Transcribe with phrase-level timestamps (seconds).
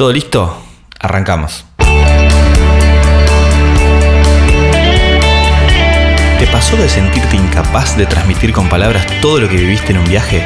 [0.00, 0.56] ¿Todo listo?
[0.98, 1.66] Arrancamos.
[6.38, 10.08] ¿Te pasó de sentirte incapaz de transmitir con palabras todo lo que viviste en un
[10.08, 10.42] viaje?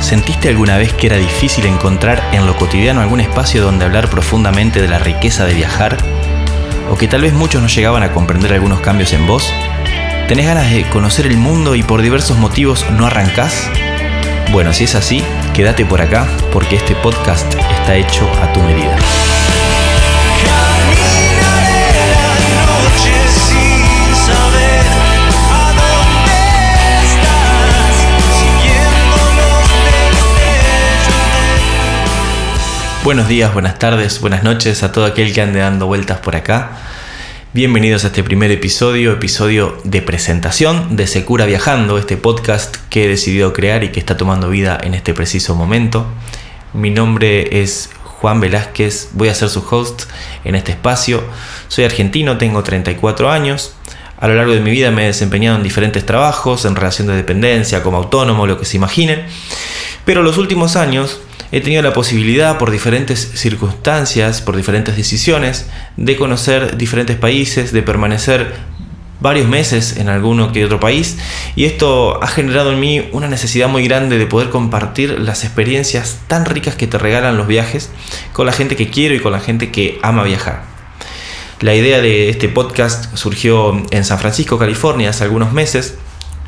[0.00, 4.82] ¿Sentiste alguna vez que era difícil encontrar en lo cotidiano algún espacio donde hablar profundamente
[4.82, 5.96] de la riqueza de viajar?
[6.90, 9.50] ¿O que tal vez muchos no llegaban a comprender algunos cambios en vos?
[10.28, 13.70] ¿Tenés ganas de conocer el mundo y por diversos motivos no arrancás?
[14.50, 15.22] Bueno, si es así,
[15.52, 18.96] quédate por acá porque este podcast está hecho a tu medida.
[33.04, 36.70] Buenos días, buenas tardes, buenas noches a todo aquel que ande dando vueltas por acá.
[37.54, 43.08] Bienvenidos a este primer episodio, episodio de presentación de Secura Viajando, este podcast que he
[43.08, 46.04] decidido crear y que está tomando vida en este preciso momento.
[46.74, 50.02] Mi nombre es Juan Velázquez, voy a ser su host
[50.44, 51.24] en este espacio.
[51.68, 53.72] Soy argentino, tengo 34 años.
[54.20, 57.16] A lo largo de mi vida me he desempeñado en diferentes trabajos, en relación de
[57.16, 59.24] dependencia, como autónomo, lo que se imaginen.
[60.04, 66.16] Pero los últimos años he tenido la posibilidad por diferentes circunstancias, por diferentes decisiones, de
[66.16, 68.54] conocer diferentes países, de permanecer
[69.20, 71.18] varios meses en alguno que otro país
[71.56, 76.18] y esto ha generado en mí una necesidad muy grande de poder compartir las experiencias
[76.28, 77.90] tan ricas que te regalan los viajes
[78.32, 80.62] con la gente que quiero y con la gente que ama viajar.
[81.60, 85.98] La idea de este podcast surgió en San Francisco, California, hace algunos meses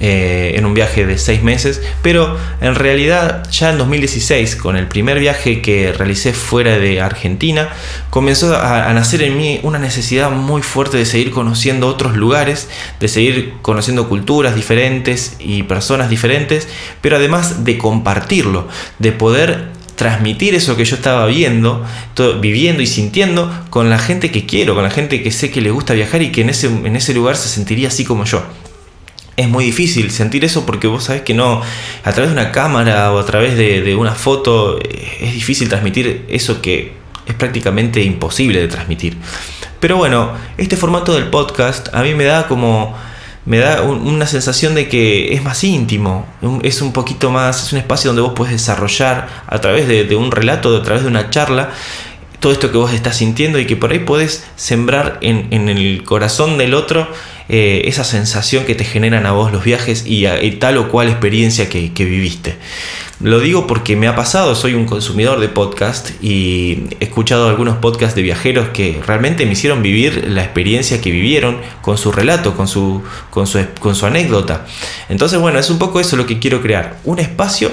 [0.02, 4.86] eh, en un viaje de seis meses, pero en realidad ya en 2016, con el
[4.86, 7.68] primer viaje que realicé fuera de Argentina,
[8.08, 13.08] comenzó a, nacer en mí una necesidad muy fuerte de seguir conociendo otros lugares, de
[13.08, 16.66] seguir conociendo culturas diferentes y personas diferentes,
[17.02, 18.68] pero además de compartirlo,
[19.00, 21.84] de poder transmitir eso que yo estaba viendo,
[22.40, 25.70] viviendo y sintiendo con la gente que quiero, con la gente que sé que le
[25.70, 28.42] gusta viajar y que en ese, en ese lugar se sentiría así como yo
[29.40, 31.62] es muy difícil sentir eso porque vos sabés que no,
[32.04, 36.26] a través de una cámara o a través de, una foto eh, es difícil transmitir
[36.28, 36.92] eso que
[37.26, 39.16] es prácticamente imposible de transmitir.
[39.80, 42.94] Pero bueno, este formato del podcast a mí me da como
[43.46, 46.26] me da una sensación de que es más íntimo,
[46.62, 50.30] es un poquito más, es un espacio donde vos puedes desarrollar a través de, un
[50.30, 51.70] relato, a través de una charla,
[52.38, 56.04] todo esto que vos estás sintiendo y que por ahí podés sembrar en, en el
[56.04, 57.08] corazón del otro
[57.52, 60.24] eh, esa sensación que te generan a vos los viajes y,
[60.60, 62.54] tal o cual experiencia que, viviste.
[63.18, 67.78] Lo digo porque me ha pasado, soy un consumidor de podcast y he escuchado algunos
[67.78, 72.54] podcasts de viajeros que realmente me hicieron vivir la experiencia que vivieron con su relato,
[72.54, 74.64] con su, con su, con su anécdota.
[75.08, 77.72] Entonces, bueno, es un poco eso lo que quiero crear, un espacio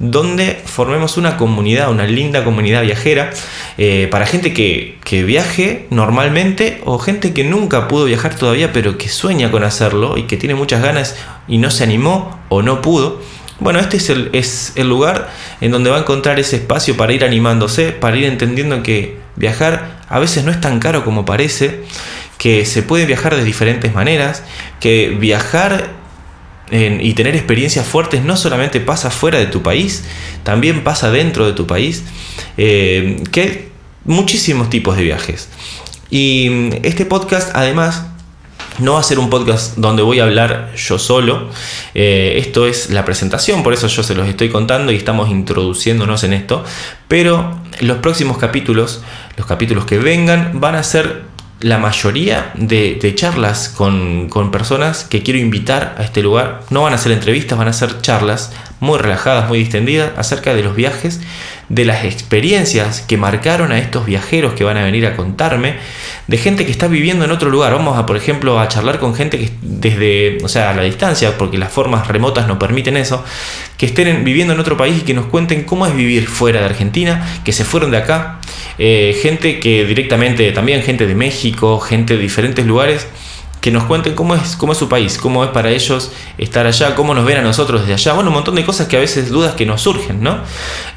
[0.00, 3.30] donde formemos una comunidad, una linda comunidad viajera,
[3.76, 9.08] eh, para gente que, viaje normalmente o gente que nunca pudo viajar todavía, pero que
[9.08, 11.16] sueña con hacerlo y que tiene muchas ganas
[11.46, 13.20] y no se animó o no pudo.
[13.58, 15.30] Bueno, este es el, es el lugar
[15.60, 20.00] en donde va a encontrar ese espacio para ir animándose, para ir entendiendo que viajar
[20.08, 21.82] a veces no es tan caro como parece,
[22.38, 24.44] que se puede viajar de diferentes maneras,
[24.80, 25.99] que viajar
[26.70, 30.04] y tener experiencias fuertes no solamente pasa fuera de tu país,
[30.44, 32.04] también pasa dentro de tu país,
[32.56, 33.68] eh, que hay
[34.04, 35.48] muchísimos tipos de viajes.
[36.10, 38.04] Y mm, este podcast además
[38.78, 41.48] no va a ser un podcast donde voy a hablar yo solo.
[41.94, 46.24] Eh, esto es la presentación, por eso yo se los estoy contando y estamos introduciéndonos
[46.24, 46.64] en esto.
[47.08, 49.02] Pero los próximos capítulos,
[49.36, 51.29] los capítulos que vengan, van a ser
[51.60, 56.62] la mayoría de, charlas con, con, personas que quiero invitar a este lugar.
[56.70, 58.50] No van a ser entrevistas, van a ser charlas
[58.80, 61.20] muy relajadas, muy distendidas acerca de los viajes,
[61.68, 65.76] de las experiencias que marcaron a estos viajeros que van a venir a contarme,
[66.26, 67.72] de gente que está viviendo en otro lugar.
[67.74, 71.36] Vamos a, por ejemplo, a charlar con gente que desde, o sea, a la distancia,
[71.36, 73.22] porque las formas remotas no permiten eso,
[73.76, 76.66] que estén viviendo en otro país y que nos cuenten cómo es vivir fuera de
[76.66, 78.40] Argentina, que se fueron de acá,
[78.78, 83.06] eh, gente que directamente, también gente de México, gente de diferentes lugares
[83.60, 86.94] que nos cuenten cómo es, cómo es su país, cómo es para ellos estar allá,
[86.94, 88.14] cómo nos ven a nosotros desde allá.
[88.14, 90.38] Bueno, un montón de cosas que a veces dudas que nos surgen, ¿no?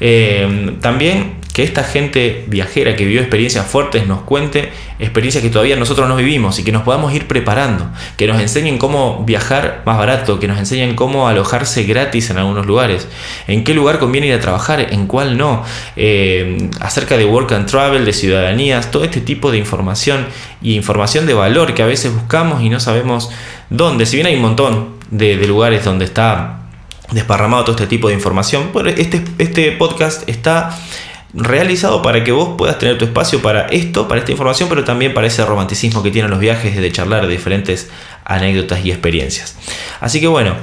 [0.00, 5.76] Eh, también que esta gente viajera que vivió experiencias fuertes nos cuente experiencias que todavía
[5.76, 9.96] nosotros no vivimos y que nos podamos ir preparando, que nos enseñen cómo viajar más
[9.96, 13.06] barato, que nos enseñen cómo alojarse gratis en algunos lugares,
[13.46, 15.62] en qué lugar conviene ir a trabajar, en cuál no,
[15.94, 20.26] eh, acerca de work and travel, de ciudadanías, todo este tipo de información
[20.60, 23.30] y información de valor que a veces buscamos y no sabemos
[23.70, 26.62] dónde, si bien hay un montón de, lugares donde está
[27.12, 30.76] desparramado todo este tipo de información, este, este podcast está
[31.36, 35.14] realizado para que vos puedas tener tu espacio para esto, para esta información, pero también
[35.14, 37.90] para ese romanticismo que tienen los viajes de charlar de diferentes
[38.24, 39.56] anécdotas y experiencias.
[40.00, 40.54] Así que bueno,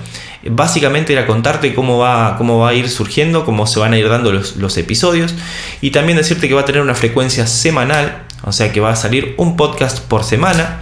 [0.49, 4.07] básicamente era contarte cómo va, cómo va a ir surgiendo, cómo se van a ir
[4.07, 5.35] dando los, episodios
[5.81, 8.95] y también decirte que va a tener una frecuencia semanal, o sea que va a
[8.95, 10.79] salir un podcast por semana.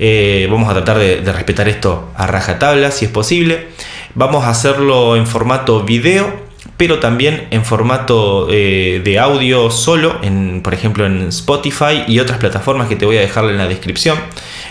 [0.00, 3.68] Eh, vamos a tratar de, de respetar esto a rajatabla si es posible.
[4.14, 6.47] Vamos a hacerlo en formato video
[6.78, 10.20] pero también en formato eh, de audio solo,
[10.62, 14.16] por ejemplo en Spotify y otras plataformas que te voy a dejar en la descripción.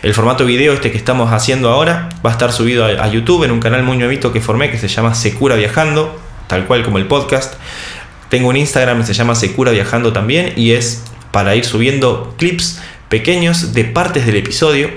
[0.01, 3.51] El formato video este que estamos haciendo ahora va a estar subido a, YouTube en
[3.51, 6.17] un canal muy nuevito que formé que se llama Secura Viajando,
[6.47, 7.55] tal cual como el podcast.
[8.29, 12.81] Tengo un Instagram que se llama Secura Viajando también y es para ir subiendo clips
[13.09, 14.89] pequeños de partes del episodio.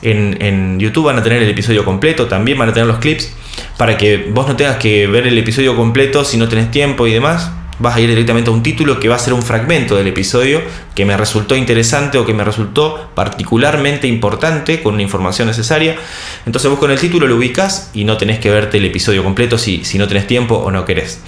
[0.00, 3.34] En YouTube van a tener el episodio completo, también van a tener los clips
[3.78, 7.12] para que vos no tengas que ver el episodio completo si no tenés tiempo y
[7.12, 7.52] demás.
[7.78, 10.60] Vas a ir directamente a un título que va a ser un fragmento del episodio
[10.94, 15.96] que me resultó interesante o que me resultó particularmente importante con una información necesaria.
[16.44, 19.58] Entonces vos con el título lo ubicas y no tenés que verte el episodio completo
[19.58, 21.20] si, si no tenés tiempo o no querés.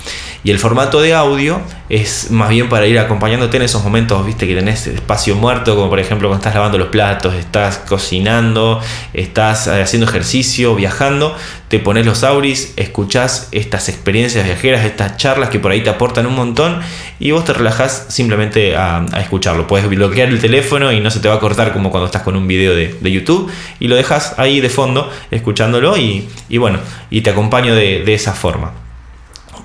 [0.42, 1.60] Y el formato de audio
[1.90, 5.90] es más bien para ir acompañándote en esos momentos, viste, que tenés espacio muerto, como
[5.90, 8.80] por ejemplo cuando estás lavando los platos, estás cocinando,
[9.12, 11.36] estás eh, haciendo ejercicio, viajando,
[11.68, 16.26] te pones los auris, escuchás estas experiencias viajeras, estas charlas que por ahí te aportan
[16.26, 16.80] un montón
[17.18, 19.66] y vos te relajás simplemente a, escucharlo.
[19.66, 22.36] Puedes bloquear el teléfono y no se te va a cortar como cuando estás con
[22.36, 23.50] un video de, YouTube
[23.80, 26.28] y lo dejas ahí de fondo escuchándolo y,
[26.58, 26.78] bueno,
[27.10, 28.72] y te acompaño de, esa forma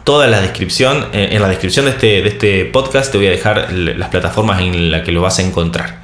[0.04, 3.32] toda la descripción, eh, en la descripción de este, de este podcast te voy a
[3.32, 6.02] dejar las plataformas en las que lo vas a encontrar.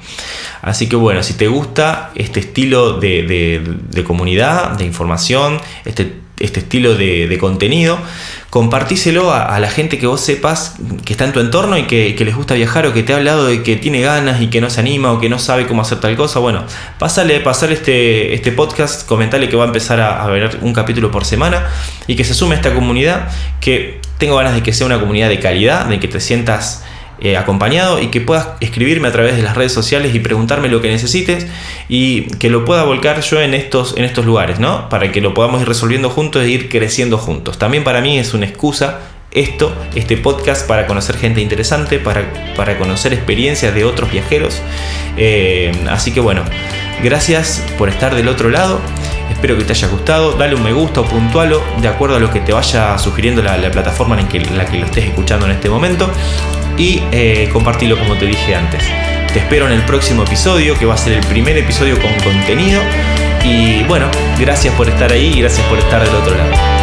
[0.62, 6.94] Así que bueno, si te gusta este estilo de, comunidad, de información, este, este estilo
[6.94, 7.98] de, contenido,
[8.50, 10.74] compartíselo a, la gente que vos sepas
[11.04, 13.46] que está en tu entorno y que, les gusta viajar o que te ha hablado
[13.46, 16.00] de que tiene ganas y que no se anima o que no sabe cómo hacer
[16.00, 16.38] tal cosa.
[16.40, 16.64] Bueno,
[16.98, 21.10] pásale, pasale este, este podcast, comentale que va a empezar a, a ver un capítulo
[21.10, 21.66] por semana
[22.06, 23.28] y que se sume a esta comunidad
[23.60, 26.84] que tengo ganas de que sea una comunidad de calidad, de que te sientas
[27.24, 30.80] eh, acompañado y que puedas escribirme a través de las redes sociales y preguntarme lo
[30.80, 31.46] que necesites
[31.88, 34.88] y que lo pueda volcar yo en estos, en estos lugares, ¿no?
[34.88, 37.58] Para que lo podamos ir resolviendo juntos e ir creciendo juntos.
[37.58, 38.98] También para mí es una excusa
[39.30, 42.24] esto, este podcast, para conocer gente interesante, para,
[42.56, 44.60] para conocer experiencias de otros viajeros.
[45.16, 46.42] Eh, así que bueno,
[47.04, 48.80] gracias por estar del otro lado.
[49.30, 50.32] Espero que te haya gustado.
[50.32, 53.70] Dale un me gusta o puntualo de acuerdo a lo que te vaya sugiriendo la,
[53.70, 56.10] plataforma en, que, la que lo estés escuchando en este momento
[56.76, 58.82] y eh, compartirlo como te dije antes.
[59.32, 62.80] Te espero en el próximo episodio, que va a ser el primer episodio con contenido.
[63.44, 66.81] Y bueno, gracias por estar ahí y gracias por estar del otro lado.